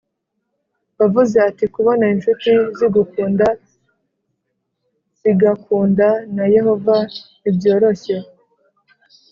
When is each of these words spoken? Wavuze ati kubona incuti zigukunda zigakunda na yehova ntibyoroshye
Wavuze 0.99 1.35
ati 1.49 1.65
kubona 1.75 2.03
incuti 2.13 2.51
zigukunda 2.77 3.47
zigakunda 5.21 6.07
na 6.35 6.45
yehova 6.55 6.95
ntibyoroshye 7.39 8.15